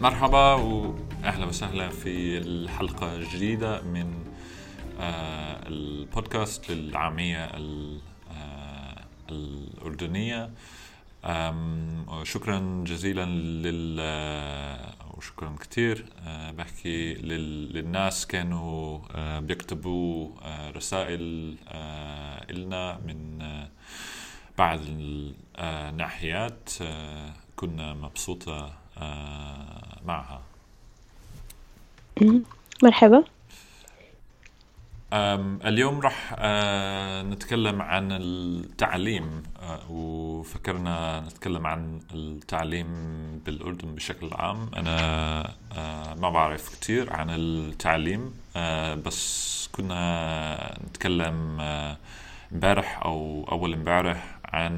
[0.00, 4.14] مرحبا وأهلا وسهلا في الحلقة الجديدة من
[5.00, 10.50] آه، البودكاست للعامية آه، الأردنية.
[12.22, 14.00] شكرا جزيلا لل
[15.18, 21.56] وشكرا كثير آه، بحكي للناس كانوا آه، بيكتبوا آه، رسائل
[22.50, 23.38] إلنا من
[24.58, 24.80] بعض
[25.58, 26.70] الناحيات
[27.56, 28.77] كنا مبسوطة
[30.04, 30.40] معها.
[32.82, 33.24] مرحبا.
[35.64, 36.32] اليوم راح
[37.24, 39.42] نتكلم عن التعليم
[39.90, 42.88] وفكرنا نتكلم عن التعليم
[43.46, 44.70] بالأردن بشكل عام.
[44.76, 45.54] أنا
[46.14, 48.34] ما بعرف كتير عن التعليم
[49.06, 51.60] بس كنا نتكلم
[52.52, 54.74] امبارح أو أول امبارح عن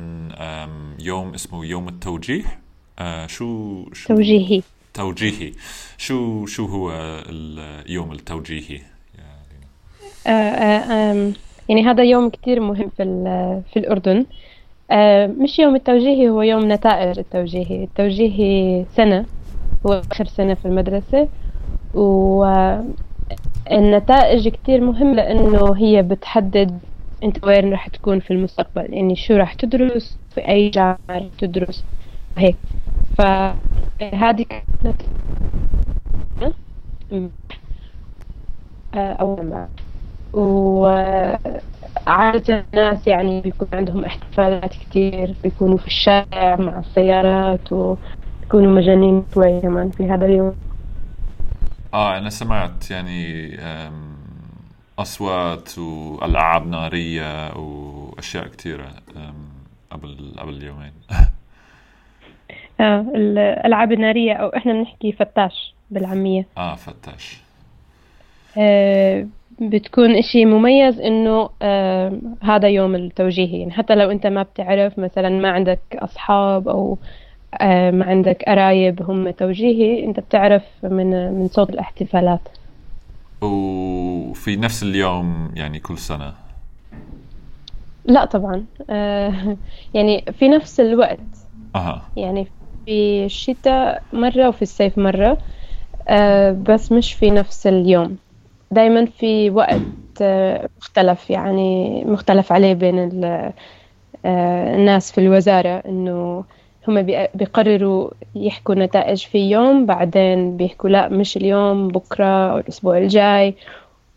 [1.00, 2.60] يوم اسمه يوم التوجيه.
[3.26, 4.62] شو, شو توجيهي.
[4.94, 5.52] توجيهي.
[5.98, 6.92] شو شو هو
[7.28, 8.80] اليوم التوجيهي؟
[10.26, 11.32] آه، آه،
[11.68, 13.04] يعني هذا يوم كتير مهم في
[13.72, 14.26] في الأردن.
[14.90, 17.84] آه، مش يوم التوجيهي هو يوم نتائج التوجيهي.
[17.84, 19.26] التوجيهي سنة
[19.86, 21.28] هو آخر سنة في المدرسة.
[23.70, 26.78] والنتائج كتير مهم لأنه هي بتحدد
[27.24, 28.94] أنت وين راح تكون في المستقبل.
[28.94, 31.84] يعني شو راح تدرس في أي جامعة راح تدرس
[32.36, 32.56] وهيك
[33.18, 34.44] فهذه
[34.82, 35.02] كانت
[38.94, 39.66] أول
[40.32, 41.74] وعادة
[42.48, 49.90] الناس يعني بيكون عندهم احتفالات كتير بيكونوا في الشارع مع السيارات وبيكونوا مجانين شوي كمان
[49.90, 50.54] في هذا اليوم.
[51.94, 53.50] آه أنا سمعت يعني
[54.98, 58.92] أصوات وألعاب نارية وأشياء كثيره
[59.90, 60.92] قبل قبل يومين
[62.80, 66.46] آه الألعاب النارية أو إحنا بنحكي فتاش بالعامية.
[66.58, 67.40] آه فتاش.
[68.58, 69.26] آه
[69.60, 73.58] بتكون إشي مميز إنه آه هذا يوم التوجيهي.
[73.60, 76.98] يعني حتى لو أنت ما بتعرف مثلا ما عندك أصحاب أو
[77.60, 82.48] آه ما عندك قرايب هم توجيهي أنت بتعرف من من صوت الاحتفالات.
[83.42, 86.32] وفي نفس اليوم يعني كل سنة.
[88.04, 88.64] لا طبعا.
[88.90, 89.56] آه
[89.94, 91.20] يعني في نفس الوقت.
[91.76, 92.02] أها.
[92.16, 92.46] يعني
[92.90, 95.38] في الشتاء مرة وفي الصيف مرة
[96.08, 98.16] آه بس مش في نفس اليوم.
[98.70, 99.80] دايما في وقت
[100.22, 103.52] آه، مختلف يعني مختلف عليه بين آه،
[104.74, 106.44] الناس في الوزارة إنه
[106.88, 107.02] هم
[107.34, 113.54] بيقرروا يحكوا نتائج في يوم بعدين بيحكوا لا مش اليوم بكرة أو الأسبوع الجاي.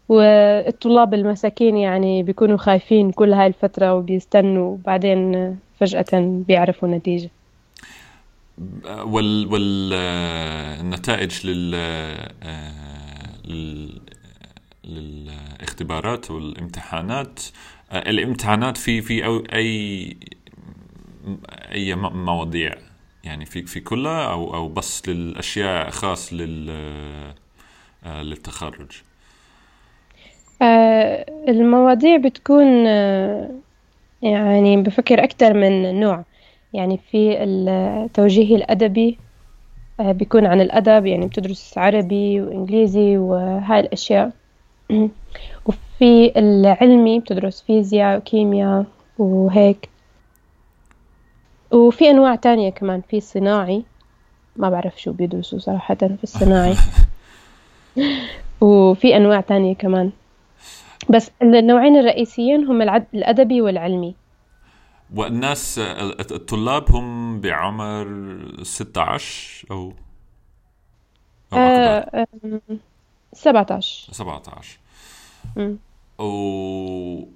[0.10, 7.30] والطلاب المساكين يعني بيكونوا خايفين كل هاي الفترة وبيستنوا بعدين فجأة بيعرفوا النتيجة
[8.88, 14.02] وال والنتائج لل
[14.86, 17.40] للاختبارات والامتحانات.
[17.92, 20.18] آه، الامتحانات في في أو أي
[21.72, 22.76] أي مواضيع
[23.24, 26.70] يعني في في كلها أو أو بس للأشياء خاص لل
[28.06, 28.92] آه، للتخرج.
[30.62, 32.86] آه، المواضيع بتكون
[34.22, 36.24] يعني بفكر أكثر من نوع.
[36.74, 39.18] يعني في التوجيه الأدبي
[40.00, 44.32] بيكون عن الأدب يعني بتدرس عربي وإنجليزي وهاي الأشياء.
[45.66, 48.86] وفي العلمي بتدرس فيزياء وكيمياء
[49.18, 49.90] وهيك.
[51.72, 53.84] وفي أنواع تانية كمان في صناعي.
[54.56, 56.76] ما بعرف شو بيدرسوا صراحة في الصناعي.
[58.62, 60.12] وفي أنواع تانية كمان.
[61.10, 62.82] بس النوعين الرئيسيين هم
[63.14, 64.16] الأدبي والعلمي.
[65.14, 68.08] والناس الطلاب هم بعمر
[68.64, 69.94] 16 أو,
[71.54, 72.80] أو أكبر.
[73.34, 74.80] 17 17
[76.20, 76.24] و...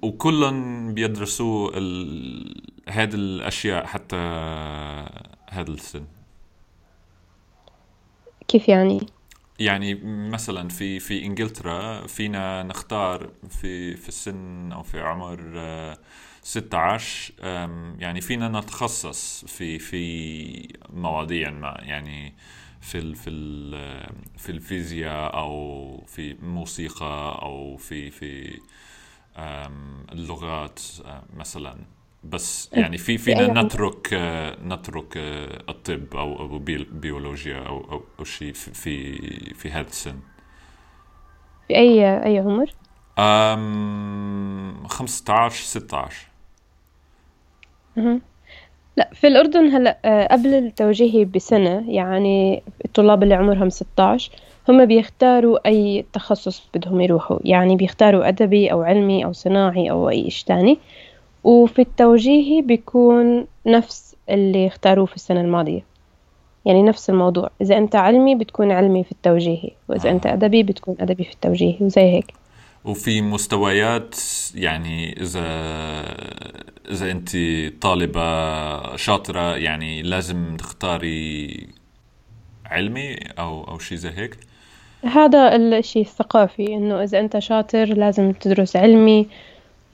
[0.06, 2.62] وكلهم بيدرسوا ال...
[2.88, 4.16] هذه الأشياء حتى
[5.50, 6.04] هذا السن.
[8.48, 9.06] كيف يعني؟
[9.58, 9.94] يعني
[10.30, 15.38] مثلا في في إنجلترا فينا نختار في في السن أو في عمر
[16.48, 17.32] 16
[17.98, 22.34] يعني فينا نتخصص في في مواضيع ما يعني
[22.80, 23.72] في ال في ال
[24.38, 28.60] في الفيزياء أو في موسيقى أو في في
[30.12, 30.80] اللغات
[31.36, 31.78] مثلا.
[32.24, 34.08] بس يعني في فينا نترك
[34.64, 35.12] نترك
[35.68, 36.58] الطب أو أو
[36.92, 40.20] بيولوجيا أو أو, أو شيء في في هذا السن
[41.68, 42.70] في أي أي عمر؟
[43.18, 46.28] أم 15 16
[48.96, 54.30] لا في الأردن هلا آه، قبل التوجيهي بسنة يعني الطلاب اللي عمرهم 16
[54.68, 57.38] هم بيختاروا أي تخصص بدهم يروحوا.
[57.44, 60.78] يعني بيختاروا أدبي أو علمي أو صناعي أو أي إشي تاني.
[61.44, 65.84] وفي التوجيهي بيكون نفس اللي اختاروه في السنة الماضية.
[66.64, 67.50] يعني نفس الموضوع.
[67.62, 72.02] إذا أنت علمي بتكون علمي في التوجيهي وإذا أنت أدبي بتكون أدبي في التوجيهي وزي
[72.02, 72.32] هيك.
[72.84, 74.14] وفي مستويات
[74.54, 75.44] يعني إذا
[76.90, 77.36] إذا أنت
[77.82, 81.66] طالبة شاطرة يعني لازم تختاري
[82.66, 84.36] علمي أو أو شيء زي هيك؟
[85.04, 89.26] هذا الشيء الثقافي إنه إذا أنت شاطر لازم تدرس علمي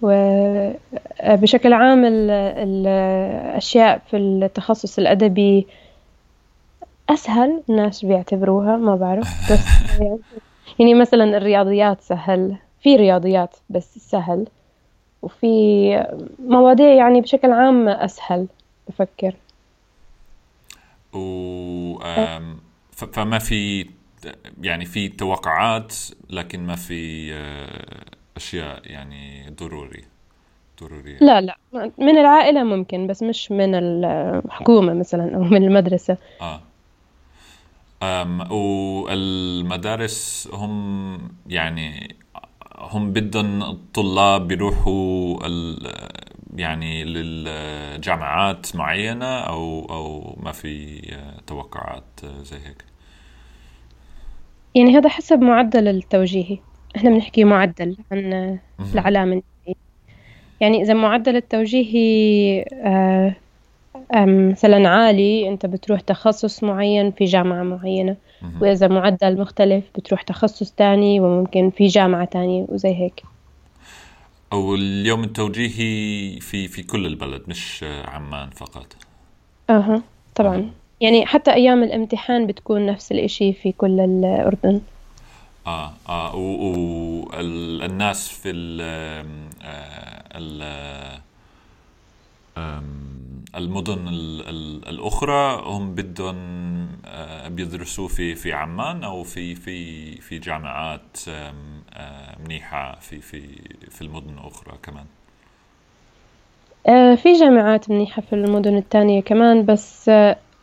[0.03, 5.67] وبشكل عام الأشياء في التخصص الأدبي
[7.11, 10.01] أسهل الناس بيعتبروها ما بعرف بس
[10.79, 14.47] يعني مثلا الرياضيات سهل في رياضيات بس سهل.
[15.25, 16.07] وفي
[16.39, 18.47] مواضيع يعني بشكل عام أسهل
[18.89, 19.35] بفكر.
[21.13, 21.99] و
[23.13, 23.87] فما في
[24.63, 25.95] يعني في توقعات
[26.31, 28.05] لكن ما في آه،
[28.37, 30.05] أشياء يعني ضروري
[30.81, 31.19] ضرورية.
[31.21, 31.57] لا لا
[31.99, 36.17] من العائلة ممكن بس مش من الحكومة مثلا أو من المدرسة.
[36.41, 36.61] آه.
[38.03, 42.17] أم والمدارس هم يعني
[42.79, 45.39] هم بدهم الطلاب بيروحوا
[46.57, 51.01] يعني للجامعات معينة أو أو ما في
[51.47, 52.85] توقعات زي هيك؟
[54.75, 56.59] يعني هذا حسب معدل التوجيهي
[56.97, 58.59] إحنا بنحكي معدل عن
[58.95, 59.43] العلامة.
[60.61, 63.37] يعني إذا معدل التوجيهي آه،
[64.51, 68.17] مثلا عالي أنت بتروح تخصص معين في جامعة معينة
[68.61, 73.23] وإذا معدل مختلف بتروح تخصص تاني وممكن في جامعة تانية وزي هيك.
[74.53, 78.87] أو اليوم التوجيهي في في كل البلد مش عمان فقط.
[79.71, 80.03] أها
[80.35, 80.57] طبعا.
[80.57, 80.65] أه.
[81.01, 84.81] يعني حتى أيام الامتحان بتكون نفس الإشي في كل الأردن.
[85.67, 88.81] آه آه والناس في ال
[90.35, 90.63] ال
[93.57, 94.09] المدن
[94.89, 96.37] الأخرى هم بدهم
[97.07, 103.41] آه، بيدرسوا في في عمان أو في في في جامعات آه، منيحة في في
[103.91, 105.05] في المدن الأخرى كمان.
[106.87, 110.11] آه، في جامعات منيحة في المدن الثانية كمان بس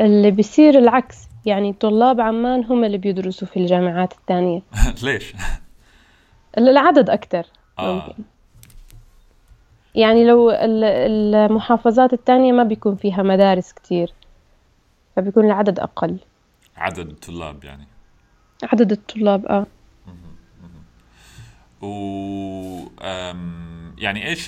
[0.02, 1.32] اللي بيصير العكس.
[1.46, 4.62] يعني طلاب عمان هم اللي بيدرسوا في الجامعات الثانية
[5.04, 5.34] ليش؟
[6.58, 7.46] العدد أكثر
[7.80, 8.14] ممكن.
[9.96, 14.14] يعني لو المحافظات التانية ما بيكون فيها مدارس كتير
[15.16, 16.18] فبيكون العدد أقل.
[16.78, 17.88] عدد الطلاب يعني.
[18.64, 19.66] عدد الطلاب آه.
[21.82, 21.92] و
[23.98, 24.46] يعني إيش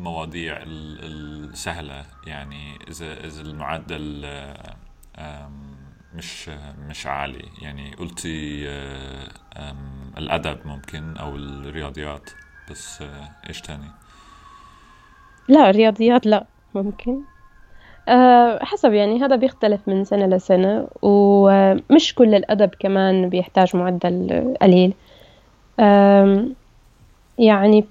[0.00, 4.26] المواضيع السهلة؟ يعني إذا إذا المعدل
[6.14, 6.48] مش
[6.88, 8.68] مش عالي يعني قلتي
[10.18, 12.30] الأدب ممكن أو الرياضيات.
[12.70, 13.90] بس آه، إيش تاني؟
[15.48, 17.24] لا الرياضيات لا ممكن.
[18.08, 24.94] أه حسب يعني هذا بيختلف من سنة لسنة ومش كل الأدب كمان بيحتاج معدل قليل.
[27.38, 27.84] يعني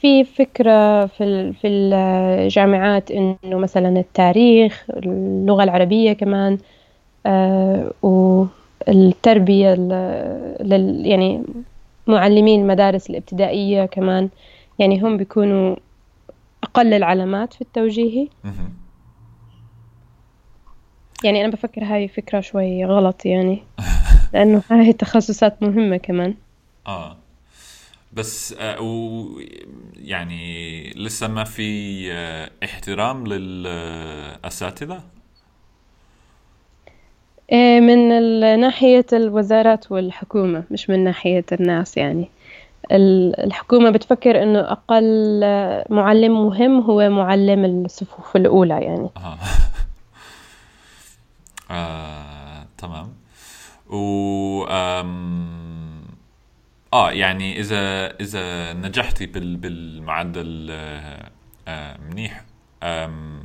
[0.00, 6.58] في فكرة في في الجامعات إنه مثلا التاريخ اللغة العربية كمان
[7.26, 9.74] أه والتربية
[11.04, 11.42] يعني
[12.06, 14.28] معلمين المدارس الابتدائية كمان.
[14.78, 15.76] يعني هم بيكونوا
[16.62, 18.28] أقل العلامات في التوجيهي
[21.24, 23.62] يعني أنا بفكر هاي فكرة شوي غلط يعني.
[24.34, 26.34] لأنه هاي تخصصات مهمة كمان.
[26.86, 27.16] آه.
[28.12, 29.26] بس آه و
[29.96, 35.02] يعني لسه ما في آه احترام للأساتذة؟
[37.52, 38.08] من
[38.60, 42.28] ناحية الوزارات والحكومة مش من ناحية الناس يعني
[42.92, 45.40] الحكومة بتفكر إنه أقل
[45.90, 49.38] معلم مهم هو معلم الصفوف الأولى يعني آه.
[51.70, 53.12] آه، تمام
[53.90, 54.64] و.
[56.92, 59.56] آه يعني إذا إذا نجحتي بال...
[59.56, 61.30] بالمعدل آه,
[61.68, 62.44] آه، منيح
[62.82, 63.40] آم...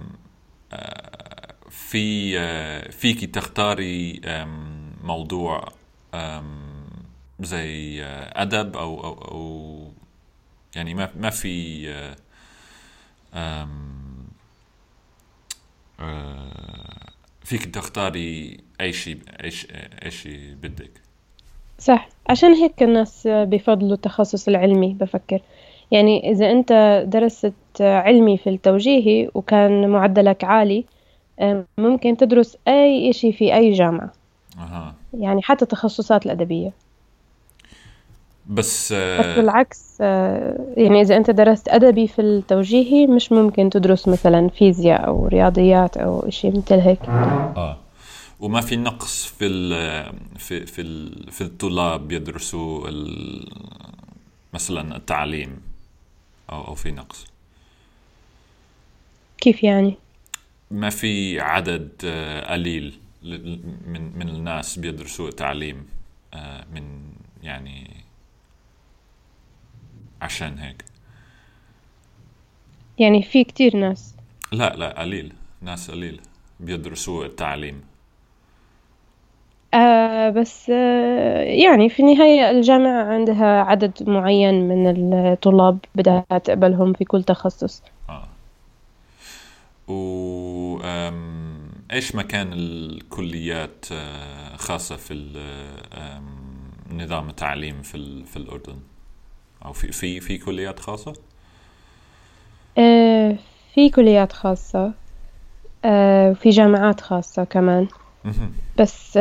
[0.74, 1.21] آه
[1.72, 4.22] في آه، فيكي تختاري
[5.04, 5.68] موضوع
[7.40, 9.92] زي آه، أدب أو أو, أو
[10.76, 11.88] يعني ما ما في
[13.34, 13.76] آه،
[17.44, 19.18] فيك تختاري أي شيء
[20.04, 20.92] أي شيء بدك.
[21.80, 22.10] صح.
[22.30, 25.42] عشان هيك الناس بيفضلوا التخصص العلمي بفكر.
[25.92, 30.86] يعني إذا أنت درست علمي في التوجيهي وكان معدلك عالي
[31.78, 34.14] ممكن تدرس أي إشي في أي جامعة.
[34.58, 34.96] أها.
[35.14, 36.72] يعني حتى التخصصات الأدبية.
[38.50, 44.50] بس بس بالعكس آه، يعني إذا أنت درست أدبي في التوجيهي مش ممكن تدرس مثلا
[44.50, 47.04] فيزياء أو رياضيات أو شيء مثل هيك.
[47.10, 47.78] آه.
[48.40, 53.48] وما في نقص في ال في في ال في الطلاب يدرسوا ال
[54.54, 55.62] مثلا التعليم
[56.50, 57.26] أو أو في نقص؟
[59.38, 59.96] كيف يعني؟
[60.72, 63.00] ما في عدد آه، قليل
[63.88, 65.86] من من الناس بيدرسوا تعليم
[66.34, 67.02] آه، من
[67.44, 68.04] يعني
[70.22, 70.86] عشان هيك.
[73.00, 74.16] يعني في كتير ناس.
[74.52, 75.34] لا لا قليل.
[75.62, 76.22] ناس قليل
[76.60, 77.82] بيدرسوا التعليم.
[79.74, 87.06] آه بس آه يعني في النهاية الجامعة عندها عدد معين من الطلاب بدها تقبلهم في
[87.06, 87.84] كل تخصص.
[88.10, 88.28] آه.
[89.92, 90.82] و
[91.92, 95.14] إيش مكان الكليات آه، خاصة في
[96.92, 98.80] نظام التعليم في ال- في الأردن
[99.66, 101.14] أو في في في كليات خاصة؟
[102.78, 103.38] آه
[103.74, 104.94] في كليات خاصة
[105.86, 107.88] آه في جامعات خاصة كمان.
[108.80, 109.20] بس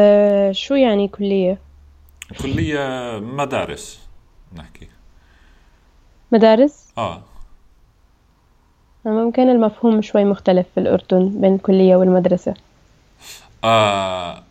[0.51, 1.59] شو يعني كلية؟
[2.43, 4.09] كلية مدارس
[4.55, 4.89] نحكي
[6.33, 7.23] مدارس؟ آه
[9.05, 12.55] ممكن المفهوم شوي مختلف في الأردن بين الكلية والمدرسة.
[13.65, 14.43] آه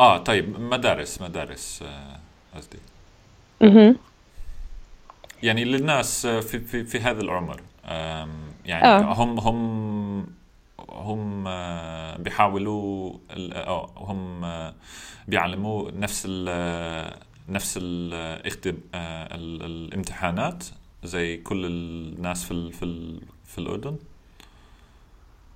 [0.00, 2.18] آه طيب مدارس مدارس آه،
[2.56, 2.78] قصدي.
[3.62, 3.94] أها
[5.42, 7.60] يعني للناس آه، في في في هذا العمر
[8.66, 9.00] يعني آه.
[9.00, 10.26] هم هم
[10.90, 13.12] هم آه، بيحاولوا
[13.96, 14.74] هم آه،
[15.28, 17.18] بيعلموا نفس ال
[17.48, 18.14] نفس ال
[18.94, 20.64] آه، الامتحانات
[21.04, 22.84] زي كل الناس في ال في
[23.52, 23.96] في الأردن؟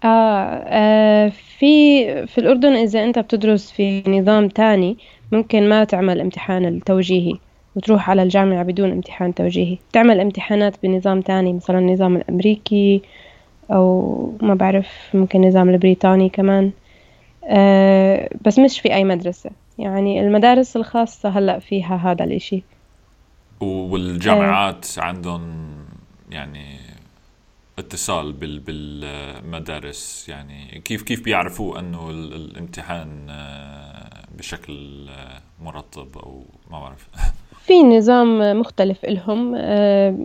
[0.04, 4.96] آه, آه في في الأردن إذا أنت بتدرس في نظام تاني
[5.32, 7.34] ممكن ما تعمل امتحان التوجيهي
[7.76, 9.78] وتروح على الجامعة بدون امتحان توجيهي.
[9.92, 13.02] تعمل امتحانات بنظام تاني مثلا النظام الأمريكي
[13.70, 16.70] أو ما بعرف ممكن النظام البريطاني كمان.
[17.44, 19.50] آه بس مش في أي مدرسة.
[19.78, 22.62] يعني المدارس الخاصة هلأ فيها هذا الإشي.
[23.60, 25.66] والجامعات عندهم
[26.30, 26.85] يعني
[27.78, 36.44] اتصال بال بالمدارس يعني كيف كيف بيعرفوا إنه ال- الامتحان آه، بشكل آه، مرتب أو
[36.70, 37.08] ما بعرف؟
[37.66, 40.18] في نظام مختلف إلهم آه،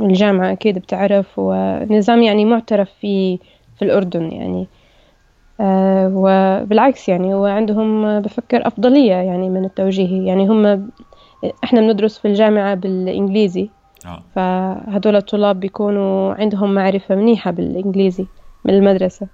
[0.00, 3.38] الجامعة أكيد بتعرف ونظام يعني معترف فيه
[3.78, 4.66] في الأردن يعني
[6.14, 10.90] وبالعكس يعني هو عندهم بفكر أفضلية يعني من التوجيهي يعني هم
[11.64, 13.70] إحنا بندرس في الجامعة بالإنجليزي
[14.06, 14.22] آه.
[14.34, 18.26] فهدول الطلاب بيكونوا عندهم معرفة منيحة بالإنجليزي
[18.64, 19.26] من المدرسة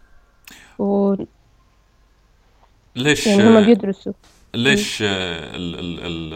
[0.78, 1.26] ويعني
[2.96, 4.12] ليش هم آه، بيدرسوا.
[4.54, 6.34] ليش آه، ال- ال- ال-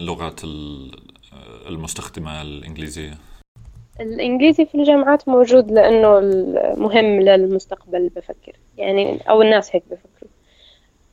[0.00, 0.90] اللغات ال-
[1.68, 3.10] المستخدمة الإنجليزية؟
[4.00, 6.20] الإنجليزي في الجامعات موجود لأنه
[6.76, 8.52] مهم للمستقبل بفكر.
[8.78, 10.30] يعني أو الناس هيك بفكروا.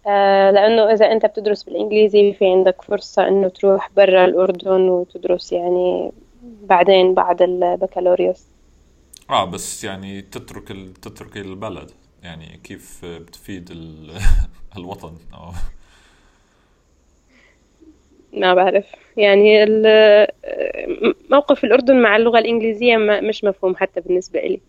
[0.08, 6.12] آه لأنه إذا أنت بتدرس بالإنجليزي في عندك فرصة إنه تروح برا الأردن وتدرس يعني
[6.62, 8.46] بعدين بعد البكالوريوس
[9.30, 10.94] آه بس يعني تترك ال...
[10.94, 11.92] تترك البلد
[12.24, 14.20] يعني كيف بتفيد ال...
[14.78, 15.52] الوطن أو
[18.34, 18.86] ما بعرف
[19.18, 19.66] يعني
[21.32, 24.62] موقف الأردن مع اللغة الإنجليزية ما- مش مفهوم حتى بالنسبة إلي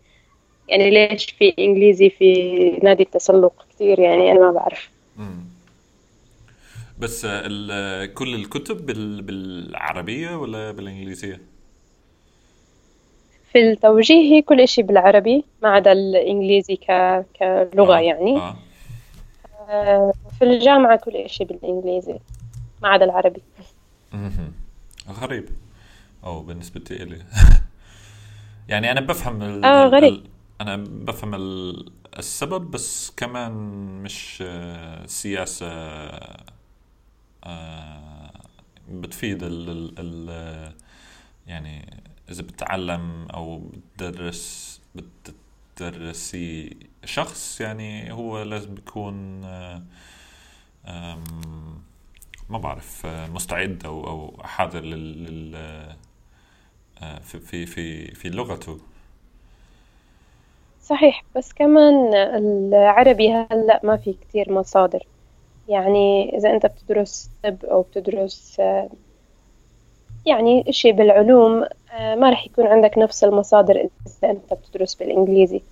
[0.68, 2.45] يعني ليش في إنجليزي في
[2.85, 5.45] نادي التسلق كثير يعني أنا ما بعرف مم.
[6.99, 7.26] بس.
[8.14, 9.23] كل الكتب بال...
[9.23, 11.48] بالعربية ولا بالإنجليزية؟
[13.52, 16.87] في التوجيهي كل إشي بالعربي ما عدا الإنجليزي ك...
[17.73, 18.37] كلغة آه يعني.
[18.37, 18.57] آه.
[19.69, 22.19] آه، في الجامعة كل إشي بالإنجليزي
[22.83, 23.43] ما عدا العربي.
[25.09, 25.49] غريب.
[26.25, 27.19] أو بالنسبة لي
[28.69, 29.64] يعني أنا بفهم ال...
[29.64, 29.87] آه.
[29.87, 30.12] غريب.
[30.12, 30.23] ال...
[30.61, 31.93] أنا بفهم ال...
[32.19, 33.52] السبب بس كمان
[34.02, 35.67] مش آه، سياسة
[37.45, 38.33] آه،
[38.90, 39.71] بتفيد ال...
[39.71, 39.95] ال...
[39.99, 40.73] ال...
[41.47, 43.62] يعني إذا بتتعلم أو
[43.97, 44.80] بتدرس
[45.76, 49.44] بتدرسي شخص يعني هو لازم يكون
[52.49, 55.56] ما بعرف مستعد أو أو حاضر لل,
[57.02, 58.78] آه، في في في في لغته.
[60.82, 65.06] صحيح بس كمان العربي هلأ ما في كتير مصادر.
[65.68, 68.88] يعني إذا أنت بتدرس طب أو بتدرس آه،
[70.26, 75.62] يعني إشي بالعلوم ما راح يكون عندك نفس المصادر إذا أنت بتدرس بالإنجليزي.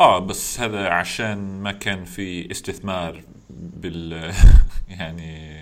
[0.00, 4.32] آه بس هذا عشان ما كان في استثمار بال
[4.98, 5.54] يعني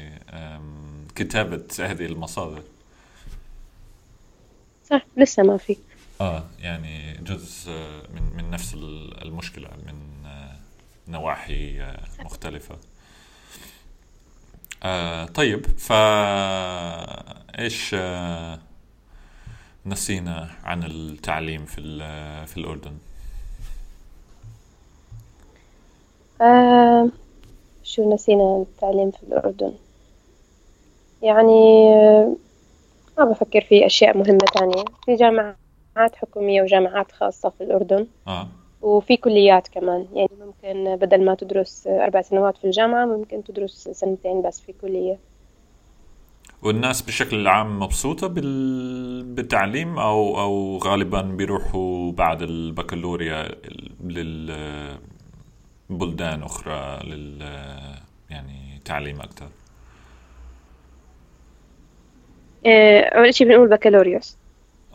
[1.16, 2.62] كتابة هذه المصادر.
[4.90, 5.76] صح لسه ما في.
[6.20, 10.56] آه يعني جزء آه، من من نفس ال- المشكلة من آه،
[11.08, 12.76] نواحي آه، مختلفة.
[14.82, 15.92] آه طيب ف
[17.58, 18.58] إيش آه
[19.86, 21.82] نسينا عن التعليم في
[22.46, 22.92] في الأردن.
[26.40, 27.08] آه
[27.82, 29.72] شو نسينا التعليم في الأردن؟
[31.22, 32.36] يعني آه،
[33.18, 34.84] ما بفكر في أشياء مهمة تانية.
[35.04, 38.48] في جامعات حكومية وجامعات خاصة في الأردن آه.
[38.82, 40.06] وفي كليات كمان.
[40.14, 45.18] يعني ممكن بدل ما تدرس أربع سنوات في الجامعة ممكن تدرس سنتين بس في كلية.
[46.62, 49.22] والناس بشكل عام مبسوطة بال...
[49.22, 53.48] بالتعليم أو أو غالبا بيروحوا بعد البكالوريا
[55.90, 57.42] للبلدان أخرى لل
[58.30, 59.48] يعني تعليم أكثر
[62.66, 64.36] آه، أول شيء بنقول بكالوريوس.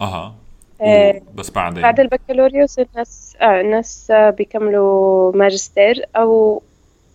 [0.01, 0.35] أها.
[0.81, 1.83] آه، بس بعدين.
[1.83, 6.61] بعد البكالوريوس الناس آه الناس بيكملوا ماجستير أو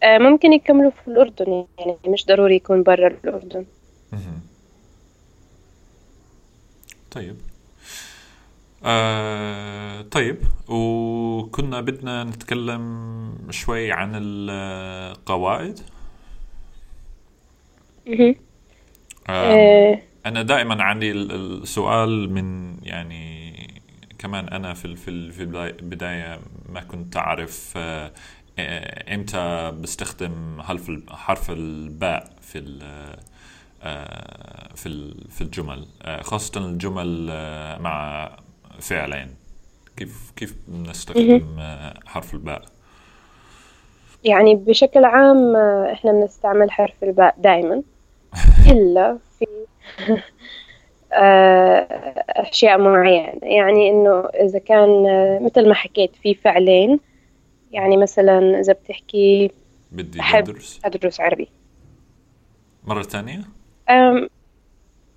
[0.02, 3.58] آه ممكن يكملوا في الأردن يعني مش ضروري يكون برا الأردن.
[3.58, 3.81] مهم.
[7.10, 7.36] طيب.
[8.84, 10.38] آه طيب.
[10.68, 12.82] وكنا بدنا نتكلم
[13.50, 15.80] شوي عن القواعد.
[19.28, 19.98] آه آه.
[20.26, 23.52] أنا دائما عندي ال- السؤال من يعني
[24.18, 28.12] كمان أنا في ال- في ال- في البداية البداية ما كنت أعرف آه،
[29.14, 33.18] إمتى بستخدم حرف ال- حرف الباء في ال-
[34.74, 38.30] في في الجمل آه، خاصة الجمل آه، مع
[38.80, 39.34] فعلين.
[39.96, 41.56] كيف كيف بنستخدم
[42.06, 42.62] حرف الباء؟
[44.24, 47.82] يعني بشكل عام آه، إحنا بنستعمل حرف الباء دائما
[48.72, 49.46] إلا في
[52.28, 53.38] أشياء معينة.
[53.42, 54.88] يعني إنه إذا كان
[55.44, 57.00] مثل ما حكيت في فعلين.
[57.72, 59.50] يعني مثلا إذا بتحكي
[59.92, 60.80] بدي بحب أدرس.
[60.84, 61.48] أدرس عربي.
[62.84, 63.34] مرة ثانية.
[63.34, 63.61] أم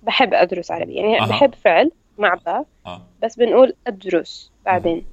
[0.02, 0.94] بحب أدرس عربي.
[0.94, 1.26] يعني أها.
[1.26, 3.02] بحب فعل مع باء آه.
[3.22, 5.04] بس بنقول أدرس بعدين.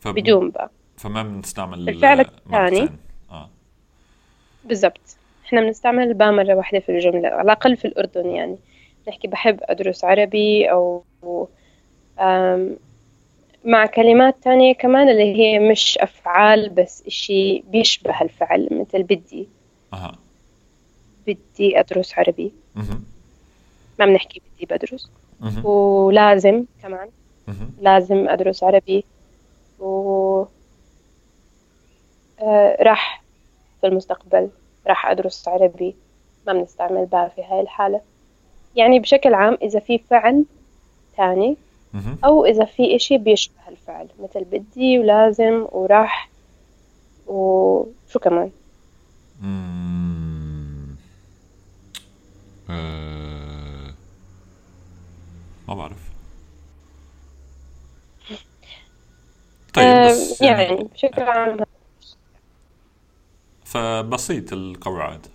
[0.00, 0.14] فب...
[0.14, 2.88] بدون باء فما بنستعمل الفعل آه، الثاني.
[3.30, 3.50] آه.
[4.64, 5.16] بالضبط.
[5.46, 8.58] إحنا بنستعمل الباء مرة واحدة في الجملة على الأقل في الأردن يعني.
[9.08, 11.04] نحكي بحب أدرس عربي أو
[12.20, 12.76] أم
[13.64, 19.48] مع كلمات تانية كمان اللي هي مش أفعال بس إشي بيشبه الفعل مثل بدي.
[19.92, 20.12] أها.
[21.26, 22.52] بدي أدرس عربي.
[23.98, 25.10] ما بنحكي بدي بدرس.
[25.64, 27.08] ولازم كمان.
[27.80, 29.04] لازم أدرس عربي
[29.80, 30.44] و
[32.40, 33.22] آه، راح
[33.80, 34.50] في المستقبل
[34.86, 35.94] راح أدرس عربي
[36.46, 38.00] ما بنستعمل باء في هاي الحالة
[38.76, 40.44] يعني بشكل عام إذا في فعل
[41.16, 41.56] تاني.
[42.24, 46.30] أو إذا في إشي بيشبه الفعل مثل بدي ولازم وراح
[47.26, 48.50] وشو كمان
[49.42, 50.96] مم.
[52.70, 53.94] آه،
[55.68, 56.12] ما بعرف
[59.74, 61.56] طيب آه، بس يعني بشكل عام.
[63.64, 65.26] فبسيط القواعد.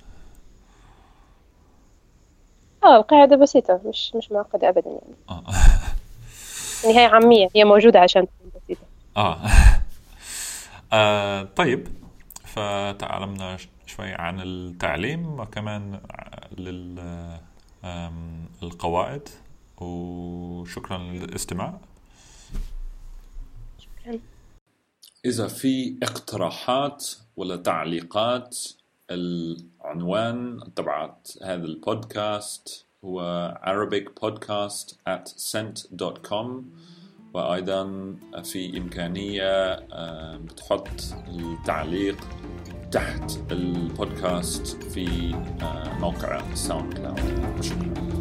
[2.83, 5.15] آه القاعدة بسيطة مش مش معقدة أبدا يعني.
[5.29, 5.43] آه.
[6.83, 8.85] يعني هي عامية هي موجودة عشان تكون بسيطة.
[9.17, 9.39] آه.
[10.93, 11.87] آه، طيب
[12.45, 15.99] فتعلمنا شوي عن التعليم وكمان
[16.57, 16.99] لل
[18.63, 19.29] القواعد.
[19.77, 21.73] وشكرا للاستماع.
[23.79, 24.19] شكرا.
[25.27, 27.05] إذا في اقتراحات
[27.37, 28.57] ولا تعليقات
[29.11, 33.21] العنوان تبعت هذا البودكاست هو
[33.63, 36.47] Arabic podcast at sent.com
[37.33, 39.75] وأيضا في إمكانية
[40.37, 40.89] بتحط
[41.27, 42.17] التعليق
[42.91, 45.35] تحت البودكاست في
[45.99, 48.16] موقع ساوند كلاود شكرا.